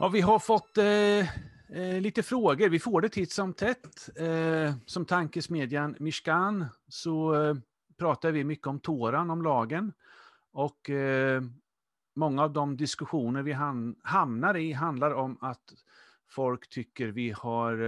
[0.00, 1.18] Ja, vi har fått eh,
[1.78, 2.68] eh, lite frågor.
[2.68, 4.08] Vi får det titt som tätt.
[4.16, 7.54] Eh, som tankesmedjan Mishkan så eh,
[7.98, 9.92] pratar vi mycket om Toran, om lagen.
[10.52, 11.42] Och eh,
[12.16, 13.52] många av de diskussioner vi
[14.02, 15.74] hamnar i handlar om att
[16.28, 17.82] folk tycker vi har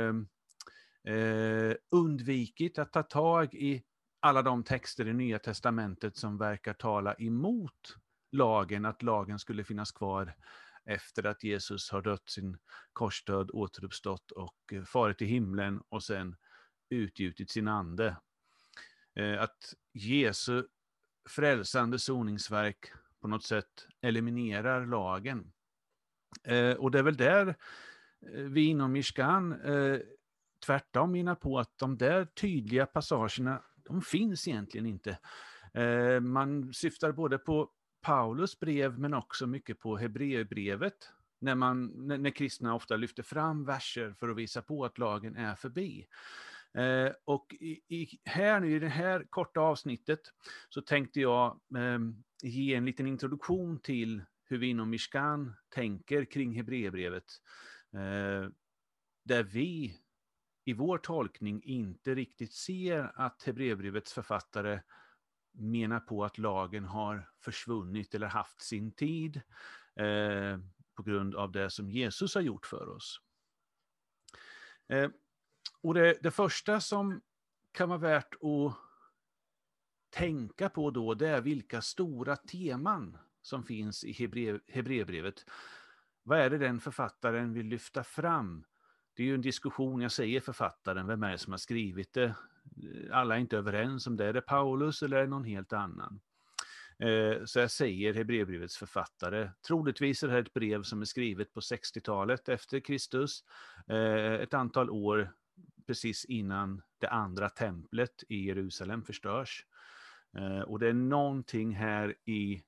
[1.05, 3.83] eh, eh, undvikit att ta tag i
[4.21, 7.97] alla de texter i Nya Testamentet som verkar tala emot
[8.33, 10.35] lagen, att lagen skulle finnas kvar
[10.85, 12.59] efter att Jesus har dött sin
[12.93, 16.37] korsdöd, återuppstått och eh, farit till himlen och sen
[16.89, 18.17] utgjutit sin ande.
[19.15, 20.65] Eh, att Jesu
[21.29, 25.53] frälsande soningsverk på något sätt eliminerar lagen.
[26.45, 27.57] Eh, och det är väl där
[28.49, 29.61] vi inom Mishkan
[30.67, 35.19] tvärtom menar på att de där tydliga passagerna, de finns egentligen inte.
[36.21, 37.71] Man syftar både på
[38.01, 41.13] Paulus brev men också mycket på Hebreerbrevet.
[41.39, 45.37] När, man, när, när kristna ofta lyfter fram verser för att visa på att lagen
[45.37, 46.07] är förbi.
[46.75, 50.21] Eh, och i, i, här nu i det här korta avsnittet
[50.69, 51.99] så tänkte jag eh,
[52.43, 57.25] ge en liten introduktion till hur vi inom Mishkan tänker kring Hebreerbrevet.
[57.93, 58.51] Eh,
[59.25, 59.97] där vi
[60.65, 64.81] i vår tolkning inte riktigt ser att Hebreerbrevets författare
[65.61, 69.41] menar på att lagen har försvunnit eller haft sin tid
[69.97, 70.59] eh,
[70.95, 73.21] på grund av det som Jesus har gjort för oss.
[74.89, 75.11] Eh,
[75.81, 77.21] och det, det, första som
[77.73, 78.77] kan vara värt att
[80.11, 84.13] tänka på då, det är vilka stora teman som finns i
[84.69, 85.45] Hebreerbrevet.
[86.23, 88.65] Vad är det den författaren vill lyfta fram?
[89.15, 92.35] Det är ju en diskussion, jag säger författaren, vem är det som har skrivit det?
[93.13, 94.27] Alla är inte överens om det.
[94.27, 96.21] Är det Paulus eller är det någon helt annan?
[97.01, 99.51] Eh, så jag säger Hebreerbrevets författare.
[99.67, 103.45] Troligtvis är det här ett brev som är skrivet på 60-talet efter Kristus.
[103.89, 105.33] Eh, ett antal år
[105.87, 109.67] precis innan det andra templet i Jerusalem förstörs.
[110.37, 112.63] Eh, och det är någonting här i,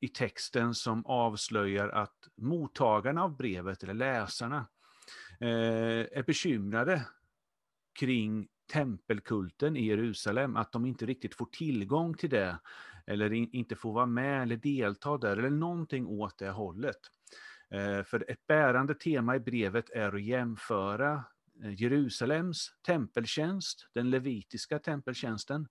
[0.00, 4.66] i texten som avslöjar att mottagarna av brevet, eller läsarna,
[5.40, 7.06] är bekymrade
[7.98, 12.58] kring tempelkulten i Jerusalem, att de inte riktigt får tillgång till det,
[13.06, 16.98] eller in, inte får vara med eller delta där, eller någonting åt det hållet.
[17.70, 21.24] Eh, för ett bärande tema i brevet är att jämföra
[21.64, 25.68] eh, Jerusalems tempeltjänst, den levitiska tempeltjänsten,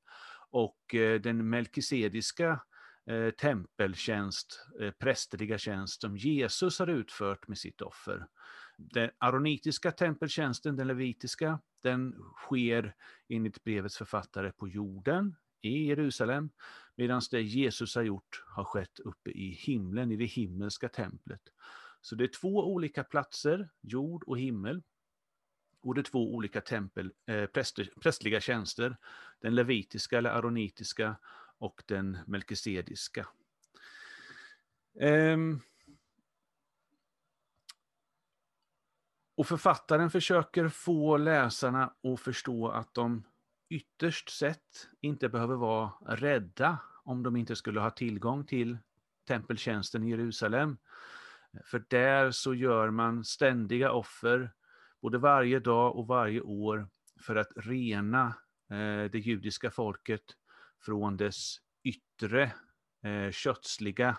[0.51, 2.61] och eh, den melkisediska
[3.09, 4.67] eh, tempeltjänst,
[4.99, 8.27] prästerliga tjänst som Jesus har utfört med sitt offer.
[8.89, 12.95] Den aronitiska tempeltjänsten, den levitiska, den sker
[13.29, 16.49] enligt brevets författare på jorden i Jerusalem,
[16.95, 21.41] medan det Jesus har gjort har skett uppe i himlen, i det himmelska templet.
[22.01, 24.83] Så det är två olika platser, jord och himmel.
[25.81, 28.97] Och det är två olika tempel, eh, präster, prästliga tjänster,
[29.39, 31.15] den levitiska eller aronitiska
[31.57, 33.27] och den melkisediska.
[34.93, 35.61] Um,
[39.41, 43.23] Och författaren försöker få läsarna att förstå att de
[43.69, 48.77] ytterst sett inte behöver vara rädda om de inte skulle ha tillgång till
[49.27, 50.77] tempeltjänsten i Jerusalem.
[51.65, 54.51] För där så gör man ständiga offer,
[55.01, 56.87] både varje dag och varje år,
[57.21, 58.27] för att rena
[58.69, 60.23] eh, det judiska folket
[60.85, 62.51] från dess yttre
[63.03, 64.17] köttsliga kötsliga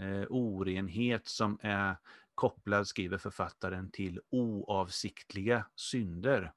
[0.00, 1.96] eh, orenhet som är
[2.40, 6.52] kopplad, skriver författaren, till oavsiktliga synder.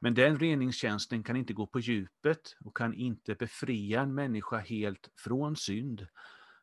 [0.00, 5.10] Men den reningstjänsten kan inte gå på djupet och kan inte befria en människa helt
[5.16, 6.06] från synd.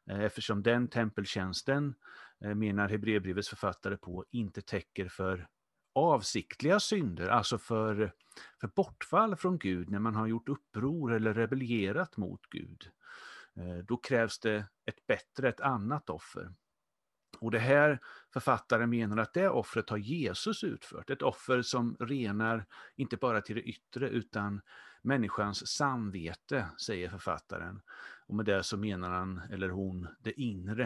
[0.10, 1.96] Eh, eftersom den tempeltjänsten,
[2.44, 5.48] eh, menar Hebreerbrevets författare på, inte täcker för
[5.96, 8.14] avsiktliga synder, alltså för,
[8.62, 12.90] för bortfall från Gud när man har gjort uppror eller rebellerat mot Gud.
[13.56, 16.52] Eh, då krävs det ett bättre, ett annat offer.
[17.40, 18.00] Och det här
[18.34, 21.10] författaren menar att det offret har Jesus utfört.
[21.10, 22.66] Ett offer som renar
[22.96, 24.62] inte bara till det yttre utan
[25.02, 27.82] människans samvete, säger författaren.
[28.28, 30.84] Och med det så menar han, eller hon, det inre.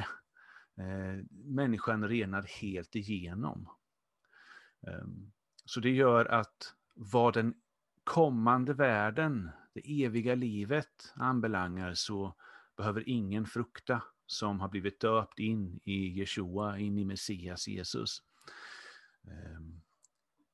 [0.77, 3.69] Eh, människan renar helt igenom.
[4.87, 5.07] Eh,
[5.65, 7.53] så det gör att vad den
[8.03, 12.35] kommande världen, det eviga livet anbelangar så
[12.77, 18.23] behöver ingen frukta som har blivit döpt in i Jeshua, in i Messias Jesus.
[19.27, 19.81] Ehm,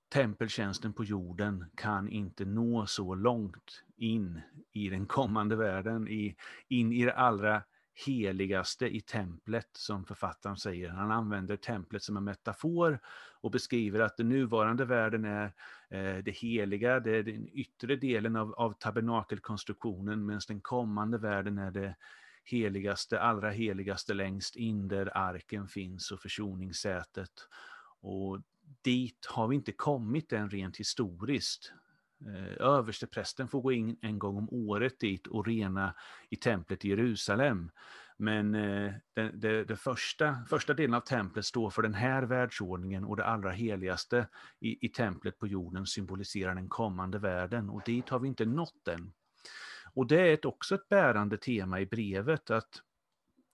[0.09, 4.41] tempeltjänsten på jorden kan inte nå så långt in
[4.71, 6.07] i den kommande världen,
[6.67, 7.63] in i det allra
[8.05, 10.89] heligaste i templet, som författaren säger.
[10.89, 12.99] Han använder templet som en metafor
[13.41, 15.45] och beskriver att den nuvarande världen är
[15.89, 21.57] eh, det heliga, det är den yttre delen av, av tabernakelkonstruktionen, medan den kommande världen
[21.57, 21.95] är det
[22.45, 27.31] heligaste, allra heligaste längst in där arken finns och försoningssätet.
[28.01, 28.41] Och
[28.81, 31.73] dit har vi inte kommit än rent historiskt.
[32.25, 35.95] Eh, Översteprästen får gå in en gång om året dit och rena
[36.29, 37.71] i templet i Jerusalem.
[38.17, 43.05] Men eh, den, den, den första, första delen av templet står för den här världsordningen
[43.05, 44.27] och det allra heligaste
[44.59, 48.87] i, i templet på jorden symboliserar den kommande världen och dit har vi inte nått
[48.87, 49.13] än.
[49.95, 52.81] Och det är ett, också ett bärande tema i brevet att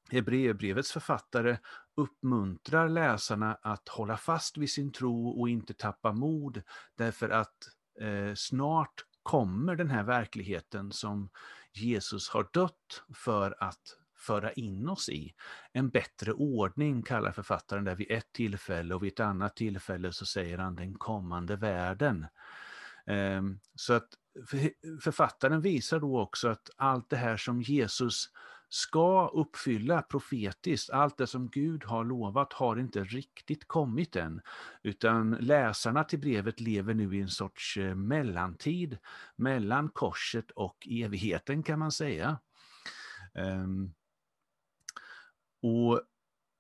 [0.10, 1.58] Hebreerbrevets författare
[1.96, 6.62] uppmuntrar läsarna att hålla fast vid sin tro och inte tappa mod
[6.96, 7.56] därför att
[8.02, 11.30] eh, snart kommer den här verkligheten som
[11.74, 15.34] Jesus har dött för att föra in oss i.
[15.72, 20.26] En bättre ordning kallar författaren det vid ett tillfälle och vid ett annat tillfälle så
[20.26, 22.28] säger han den kommande världen.
[23.06, 24.10] Ehm, så att
[25.02, 28.30] författaren visar då också att allt det här som Jesus
[28.70, 30.90] ska uppfylla profetiskt.
[30.90, 34.42] Allt det som Gud har lovat har inte riktigt kommit än,
[34.84, 38.98] utan läsarna till brevet lever nu i en sorts eh, mellantid
[39.36, 42.40] mellan korset och evigheten kan man säga.
[43.34, 43.94] Ehm,
[45.62, 46.02] och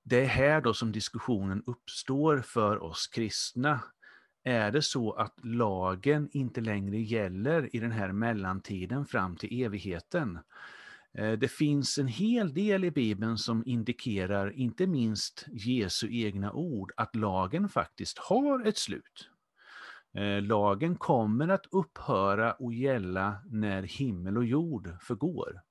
[0.03, 3.79] Det är här då som diskussionen uppstår för oss kristna.
[4.43, 10.39] Är det så att lagen inte längre gäller i den här mellantiden fram till evigheten?
[11.13, 16.91] Eh, det finns en hel del i Bibeln som indikerar, inte minst Jesu egna ord,
[16.97, 19.29] att lagen faktiskt har ett slut.
[20.13, 25.61] Eh, lagen kommer att upphöra och gälla när himmel och jord förgår.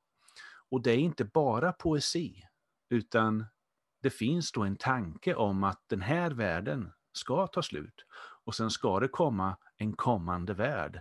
[0.71, 2.45] Och det är inte bara poesi,
[2.91, 3.45] utan
[4.03, 8.05] det finns då en tanke om att den här världen ska ta slut
[8.51, 11.01] och sen ska det komma en kommande värld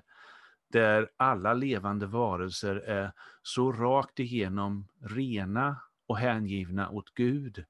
[0.68, 3.12] där alla levande varelser är
[3.44, 7.66] så rakt igenom rena och hängivna åt Gud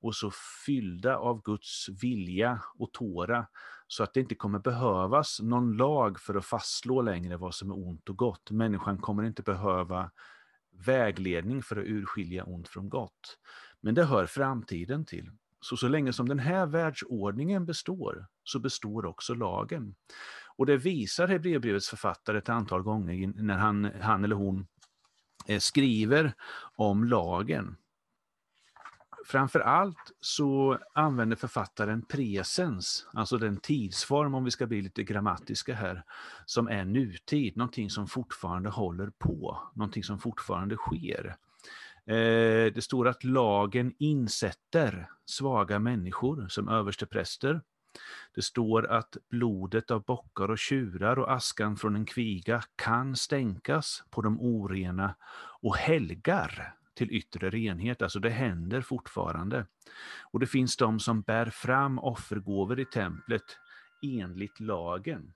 [0.00, 0.30] och så
[0.66, 3.46] fyllda av Guds vilja och tåra
[3.86, 7.86] så att det inte kommer behövas någon lag för att fastslå längre vad som är
[7.86, 8.50] ont och gott.
[8.50, 10.10] Människan kommer inte behöva
[10.86, 13.38] vägledning för att urskilja ont från gott.
[13.80, 15.30] Men det hör framtiden till.
[15.60, 19.94] Så så länge som den här världsordningen består, så består också lagen.
[20.56, 24.66] Och det visar Hebreerbrevets författare ett antal gånger när han, han eller hon
[25.46, 26.32] eh, skriver
[26.76, 27.76] om lagen.
[29.26, 35.74] Framför allt så använder författaren presens, alltså den tidsform, om vi ska bli lite grammatiska
[35.74, 36.04] här,
[36.46, 41.36] som är nutid, någonting som fortfarande håller på, någonting som fortfarande sker.
[42.06, 47.60] Eh, det står att lagen insätter svaga människor som överstepräster.
[48.34, 54.04] Det står att blodet av bockar och tjurar och askan från en kviga kan stänkas
[54.10, 55.14] på de orena
[55.60, 58.02] och helgar till yttre renhet.
[58.02, 59.66] Alltså det händer fortfarande.
[60.32, 63.58] Och det finns de som bär fram offergåvor i templet
[64.02, 65.32] enligt lagen.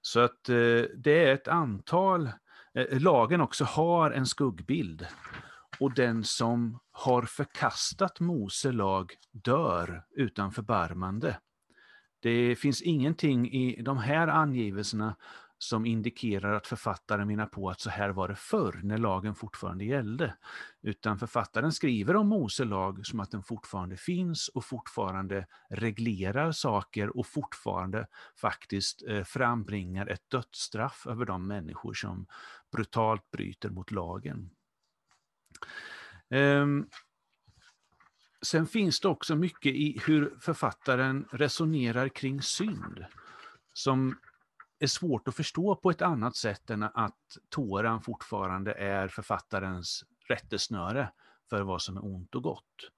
[0.00, 2.30] Så att eh, det är ett antal,
[2.74, 5.06] eh, lagen också har en skuggbild.
[5.80, 11.38] Och den som har förkastat Mose lag dör utan förbarmande.
[12.20, 15.16] Det finns ingenting i de här angivelserna
[15.58, 19.84] som indikerar att författaren menar på att så här var det förr, när lagen fortfarande
[19.84, 20.34] gällde.
[20.82, 27.16] Utan författaren skriver om Mose lag som att den fortfarande finns och fortfarande reglerar saker
[27.16, 28.06] och fortfarande
[28.36, 32.26] faktiskt eh, frambringar ett dödsstraff över de människor som
[32.72, 34.50] brutalt bryter mot lagen.
[36.30, 36.86] Ehm,
[38.42, 43.04] sen finns det också mycket i hur författaren resonerar kring synd,
[43.72, 44.18] som
[44.78, 51.12] är svårt att förstå på ett annat sätt än att Toran fortfarande är författarens rättesnöre
[51.50, 52.90] för vad som är ont och gott.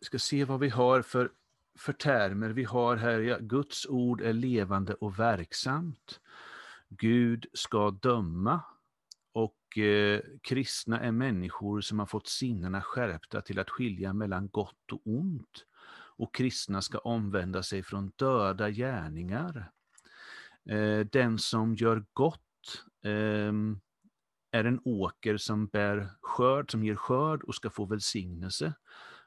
[0.00, 1.30] Vi ska se vad vi har för,
[1.78, 2.50] för termer.
[2.50, 6.20] Vi har här, ja, Guds ord är levande och verksamt.
[6.88, 8.60] Gud ska döma,
[9.76, 14.92] och eh, kristna är människor som har fått sinnena skärpta till att skilja mellan gott
[14.92, 15.64] och ont.
[16.18, 19.70] Och kristna ska omvända sig från döda gärningar.
[20.70, 23.52] Eh, den som gör gott eh,
[24.50, 28.72] är en åker som bär skörd, som ger skörd och ska få välsignelse.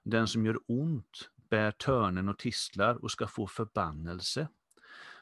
[0.03, 4.47] Den som gör ont bär törnen och tistlar och ska få förbannelse.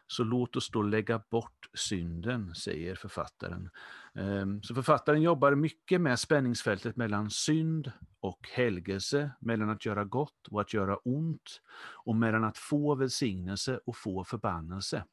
[0.07, 3.69] Så låt oss då lägga bort synden, säger författaren.
[4.15, 10.47] Ehm, så författaren jobbar mycket med spänningsfältet mellan synd och helgelse, mellan att göra gott
[10.49, 11.61] och att göra ont,
[12.05, 15.03] och mellan att få välsignelse och få förbannelse.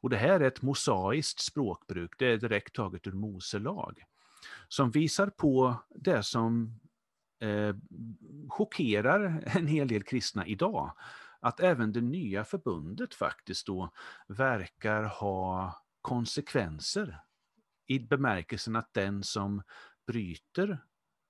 [0.00, 4.02] Och det här är ett mosaiskt språkbruk, det är direkt taget ur Mose lag,
[4.68, 6.80] som visar på det som
[7.40, 7.76] eh,
[8.48, 10.92] chockerar en hel del kristna idag.
[11.44, 13.92] Att även det nya förbundet faktiskt då
[14.28, 17.20] verkar ha konsekvenser
[17.86, 19.62] i bemärkelsen att den som
[20.06, 20.78] bryter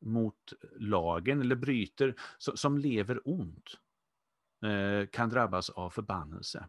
[0.00, 3.70] mot lagen eller bryter, som lever ont,
[4.64, 6.68] eh, kan drabbas av förbannelse.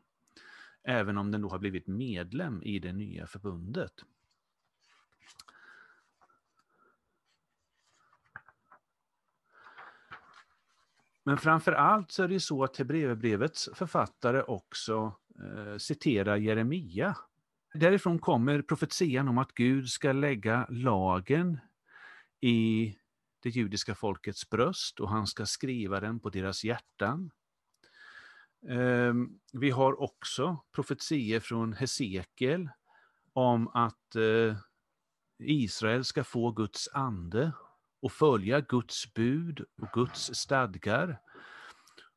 [0.83, 3.93] Även om den då har blivit medlem i det nya förbundet.
[11.25, 17.17] Men framför allt så är det så att Hebreerbrevets författare också eh, citerar Jeremia.
[17.73, 21.59] Därifrån kommer profetian om att Gud ska lägga lagen
[22.41, 22.95] i
[23.43, 27.31] det judiska folkets bröst och han ska skriva den på deras hjärtan.
[28.69, 29.13] Eh,
[29.53, 32.69] vi har också profetier från Hesekiel
[33.33, 34.57] om att eh,
[35.39, 37.51] Israel ska få Guds ande
[38.05, 41.19] och följa Guds bud och Guds stadgar.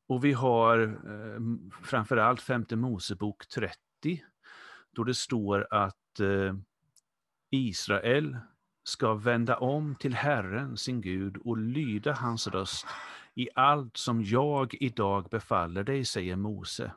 [0.09, 1.41] Och vi har eh,
[1.85, 3.77] framförallt femte Mosebok 30,
[4.93, 6.55] då det står att eh,
[7.51, 8.39] Israel
[8.85, 12.87] ska vända om till Herren, sin Gud, och lyda hans röst
[13.35, 16.93] i allt som jag idag befaller dig, säger Mose.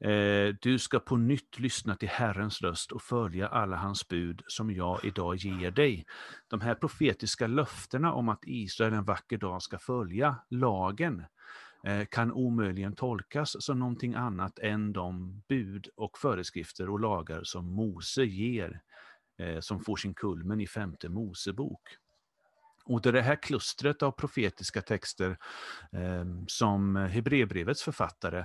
[0.00, 4.70] Eh, du ska på nytt lyssna till Herrens röst och följa alla hans bud som
[4.70, 6.06] jag idag ger dig.
[6.48, 11.24] De här profetiska löftena om att Israel en vacker dag ska följa lagen
[11.86, 17.66] eh, kan omöjligen tolkas som någonting annat än de bud och föreskrifter och lagar som
[17.74, 18.80] Mose ger,
[19.38, 21.82] eh, som får sin kulmen i femte Mosebok.
[22.86, 25.38] Och det är det här klustret av profetiska texter
[25.92, 28.44] eh, som Hebreerbrevets författare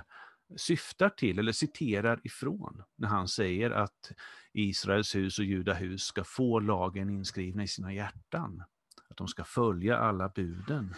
[0.56, 4.12] syftar till eller citerar ifrån när han säger att
[4.52, 8.62] Israels hus och Judahus ska få lagen inskrivna i sina hjärtan.
[9.10, 10.94] Att de ska följa alla buden.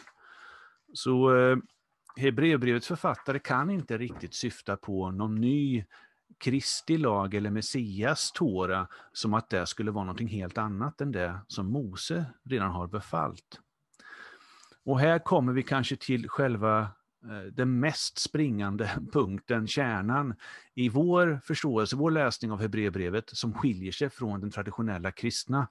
[0.92, 1.56] Så eh,
[2.16, 5.84] Hebreerbrevets författare kan inte riktigt syfta på någon ny
[6.38, 11.40] Kristi lag eller Messias Tora som att det skulle vara någonting helt annat än det
[11.46, 13.60] som Mose redan har befallt.
[14.84, 16.90] Och här kommer vi kanske till själva
[17.24, 20.34] Eh, den mest springande punkten, kärnan
[20.74, 25.68] i vår förståelse, vår läsning av Hebreerbrevet som skiljer sig från den traditionella kristna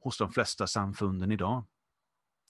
[0.00, 1.64] hos de flesta samfunden idag.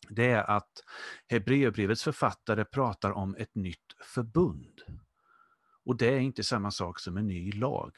[0.09, 0.85] Det är att
[1.29, 4.81] Hebreerbrevets författare pratar om ett nytt förbund.
[5.85, 7.93] Och det är inte samma sak som en ny lag.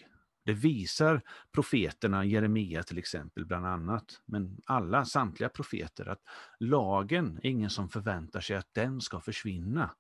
[0.45, 6.23] Det visar profeterna, Jeremia till exempel bland annat, men alla, samtliga profeter, att
[6.61, 9.91] lagen, ingen som förväntar sig att den ska försvinna.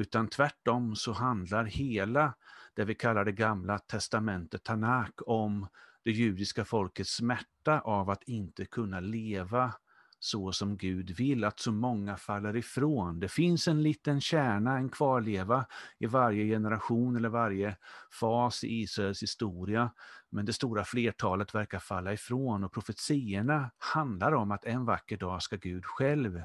[0.00, 2.34] Utan tvärtom så handlar hela
[2.74, 5.66] det vi kallar det gamla testamentet, Tanak, om
[6.04, 9.72] det judiska folkets smärta av att inte kunna leva
[10.18, 13.20] så som Gud vill, att så många faller ifrån.
[13.20, 15.66] Det finns en liten kärna, en kvarleva
[15.98, 17.76] i varje generation eller varje
[18.20, 19.90] fas i Israels historia,
[20.30, 25.42] men det stora flertalet verkar falla ifrån och profetierna handlar om att en vacker dag
[25.42, 26.36] ska Gud själv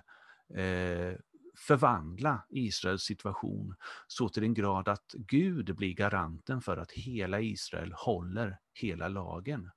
[0.56, 1.16] eh,
[1.58, 3.76] förvandla Israels situation
[4.08, 9.72] så till den grad att Gud blir garanten för att hela Israel håller hela lagen.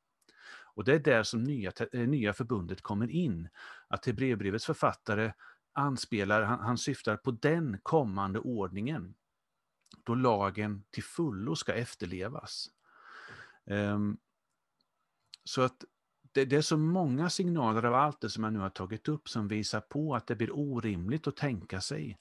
[0.75, 3.49] Och det är där som nya, eh, nya förbundet kommer in.
[3.89, 5.33] Att Hebreerbrevets författare
[5.73, 9.15] anspelar, han, han syftar på den kommande ordningen
[10.05, 12.71] då lagen till fullo ska efterlevas.
[13.65, 14.19] Um,
[15.45, 15.85] så att
[16.33, 19.29] det, det, är så många signaler av allt det som jag nu har tagit upp
[19.29, 22.19] som visar på att det blir orimligt att tänka sig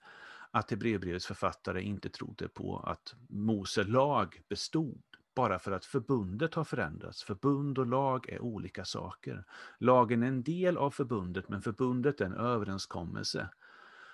[0.52, 5.02] att Hebreerbrevets författare inte trodde på att Mose lag bestod
[5.36, 7.24] bara för att förbundet har förändrats.
[7.24, 9.44] Förbund och lag är olika saker.
[9.80, 13.50] Lagen är en del av förbundet men förbundet är en överenskommelse.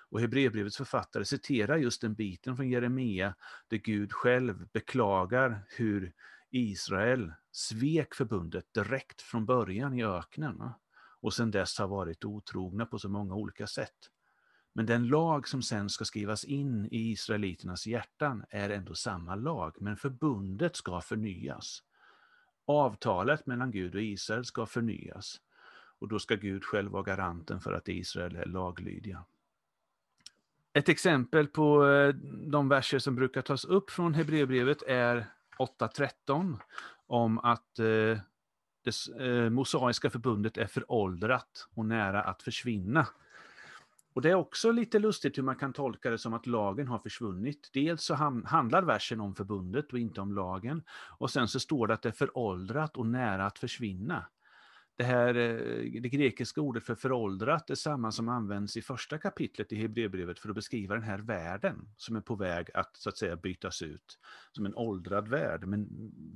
[0.10, 3.36] Och Hebreerbrevets författare citerar just den biten från Jeremia
[3.68, 6.14] där Gud själv beklagar hur
[6.56, 10.64] Israel svek förbundet direkt från början i öknen
[11.22, 14.10] och sedan dess har varit otrogna på så många olika sätt.
[14.74, 19.76] Men den lag som sen ska skrivas in i israeliternas hjärtan är ändå samma lag,
[19.80, 21.84] men förbundet ska förnyas.
[22.66, 25.42] Avtalet mellan Gud och Israel ska förnyas.
[26.00, 29.24] Och då ska Gud själv vara garanten för att Israel är laglydiga.
[30.74, 32.16] Ett exempel på eh,
[32.52, 35.26] de verser som brukar tas upp från Hebreerbrevet är
[35.60, 36.60] 8.13
[37.08, 38.20] om att eh,
[38.84, 43.08] det eh, mosaiska förbundet är föråldrat och nära att försvinna.
[44.14, 47.00] Och Det är också lite lustigt hur man kan tolka det som att lagen har
[47.00, 47.70] försvunnit.
[47.74, 48.14] Dels så
[48.46, 50.84] handlar versen om förbundet och inte om lagen.
[51.18, 54.26] Och sen så står det att det är föråldrat och nära att försvinna
[54.96, 59.72] det här eh, det grekiska ordet för föråldrat är samma som används i första kapitlet
[59.72, 63.18] i Hebreerbrevet för att beskriva den här världen som är på väg att så att
[63.18, 64.20] säga bytas ut
[64.52, 65.64] som en åldrad värld.
[65.68, 65.88] Men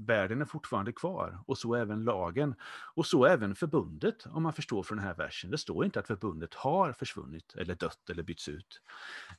[0.05, 2.55] världen är fortfarande kvar och så även lagen
[2.95, 5.51] och så även förbundet om man förstår från den här versen.
[5.51, 8.81] Det står inte att förbundet har försvunnit eller dött eller bytts ut.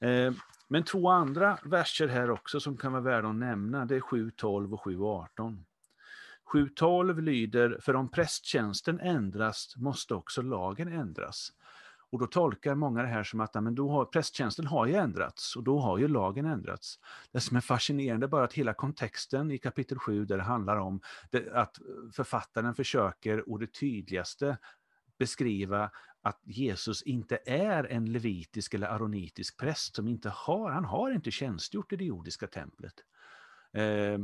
[0.01, 0.33] Eh,
[0.69, 4.73] men två andra verser här också som kan vara värda att nämna, det är 7.12
[4.73, 5.65] och 7.18.
[6.53, 11.53] 7.12 lyder, för om prästtjänsten ändras måste också lagen ändras.
[12.11, 15.57] Och då tolkar många det här som att men då har, prästtjänsten har ju ändrats
[15.57, 16.99] och då har ju lagen ändrats.
[17.33, 20.77] Det som är fascinerande är bara att hela kontexten i kapitel 7 där det handlar
[20.77, 21.01] om
[21.31, 21.79] det, att
[22.13, 24.59] författaren försöker och det tydligaste
[25.19, 25.91] beskriva
[26.23, 31.31] att Jesus inte är en levitisk eller aronitisk präst som inte har, han har inte
[31.31, 32.95] tjänstgjort i det jordiska templet.
[33.73, 34.19] Eh,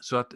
[0.00, 0.34] så att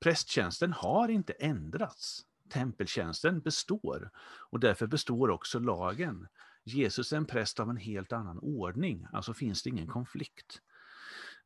[0.00, 2.24] prästtjänsten har inte ändrats.
[2.50, 4.10] Tempeltjänsten består
[4.50, 6.28] och därför består också lagen.
[6.64, 10.60] Jesus är en präst av en helt annan ordning, alltså finns det ingen konflikt.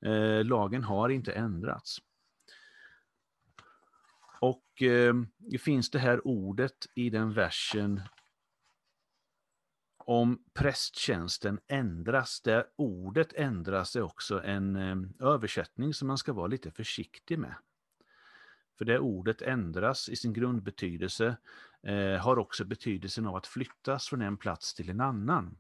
[0.01, 1.99] Eh, lagen har inte ändrats.
[4.41, 8.01] Och eh, det finns det här ordet i den versen
[10.13, 12.41] om prästtjänsten ändras.
[12.41, 17.55] Det ordet ändras är också en eh, översättning som man ska vara lite försiktig med.
[18.79, 21.37] För det ordet ändras i sin grundbetydelse
[21.83, 25.59] eh, har också betydelsen av att flyttas från en plats till en annan.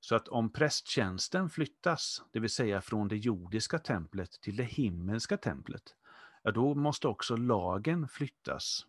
[0.00, 5.36] Så att om prästtjänsten flyttas, det vill säga från det jordiska templet till det himmelska
[5.36, 5.94] templet,
[6.42, 8.86] ja då måste också lagen flyttas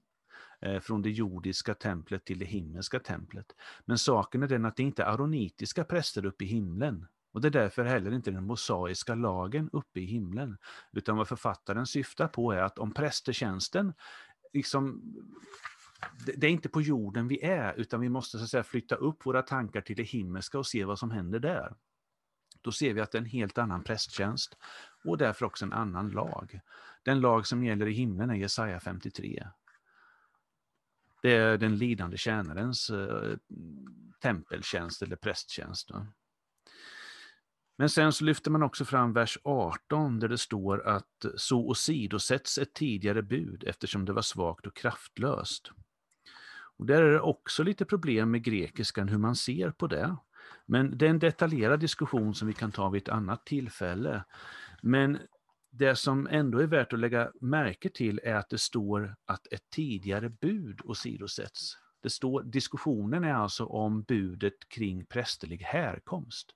[0.66, 3.46] Eh, från det jordiska templet till det himmelska templet.
[3.86, 7.48] Men saken är den att det inte är aronitiska präster uppe i himlen, och det
[7.48, 10.58] är därför heller inte den mosaiska lagen uppe i himlen.
[10.92, 13.94] Utan vad författaren syftar på är att om prästertjänsten,
[14.54, 15.02] liksom,
[16.36, 19.26] det är inte på jorden vi är, utan vi måste så att säga, flytta upp
[19.26, 21.76] våra tankar till det himmelska och se vad som händer där.
[22.62, 24.58] Då ser vi att det är en helt annan prästtjänst
[25.06, 26.60] och därför också en annan lag.
[27.04, 29.48] Den lag som gäller i himlen är Jesaja 53.
[31.26, 33.38] Det är den lidande tjänarens eh,
[34.22, 35.92] tempeltjänst eller prästtjänst.
[37.78, 42.58] Men sen så lyfter man också fram vers 18 där det står att så åsidosätts
[42.58, 45.72] ett tidigare bud eftersom det var svagt och kraftlöst.
[46.78, 50.16] Och där är det också lite problem med grekiskan hur man ser på det.
[50.66, 54.24] Men det är en detaljerad diskussion som vi kan ta vid ett annat tillfälle.
[54.82, 55.20] Men
[55.78, 59.70] det som ändå är värt att lägga märke till är att det står att ett
[59.70, 61.78] tidigare bud åsidosätts.
[62.02, 66.52] Det står, diskussionen är alltså om budet kring prästerlig härkomst.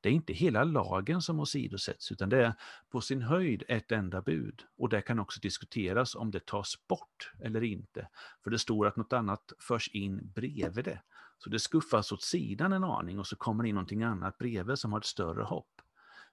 [0.00, 2.54] Det är inte hela lagen som åsidosätts, utan det är
[2.90, 4.62] på sin höjd ett enda bud.
[4.76, 8.08] Och det kan också diskuteras om det tas bort eller inte.
[8.44, 11.02] För det står att något annat förs in bredvid det.
[11.38, 14.78] Så det skuffas åt sidan en aning och så kommer det in någonting annat bredvid
[14.78, 15.80] som har ett större hopp.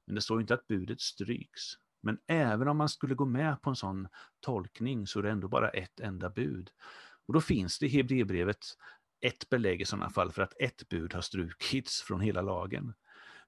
[0.05, 1.61] Men det står inte att budet stryks.
[2.01, 4.07] Men även om man skulle gå med på en sån
[4.39, 6.69] tolkning så är det ändå bara ett enda bud.
[7.27, 8.65] Och då finns det i Hebreerbrevet
[9.21, 12.93] ett belägg i sådana fall för att ett bud har strukits från hela lagen.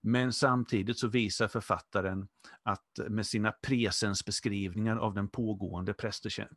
[0.01, 2.27] Men samtidigt så visar författaren
[2.63, 5.93] att med sina presensbeskrivningar av den pågående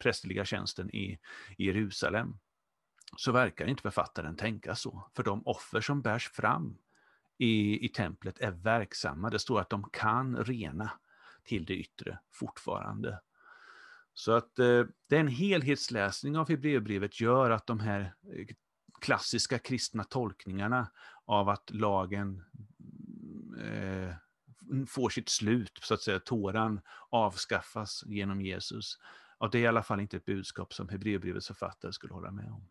[0.01, 1.19] prästerliga tjänsten i
[1.59, 2.39] Jerusalem
[3.17, 5.11] så verkar inte författaren tänka så.
[5.17, 6.79] För de offer som bärs fram
[7.39, 9.31] i, i templet är verksamma.
[9.31, 10.91] Det står att de kan rena
[11.45, 13.21] till det yttre fortfarande.
[14.15, 18.47] Så att eh, den helhetsläsning av Hebreerbrevet gör att de här eh,
[19.01, 20.91] klassiska kristna tolkningarna
[21.25, 22.45] av att lagen
[23.61, 24.15] eh,
[24.89, 26.81] får sitt slut, så att säga, tåran
[27.11, 28.99] avskaffas genom Jesus.
[29.39, 32.47] Och det är i alla fall inte ett budskap som Hebreerbrevets författare skulle hålla med
[32.53, 32.69] om.